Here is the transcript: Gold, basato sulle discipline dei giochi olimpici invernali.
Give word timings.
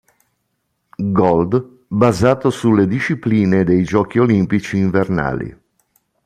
Gold, 1.13 1.83
basato 1.87 2.49
sulle 2.49 2.87
discipline 2.87 3.63
dei 3.63 3.83
giochi 3.83 4.17
olimpici 4.17 4.77
invernali. 4.77 5.55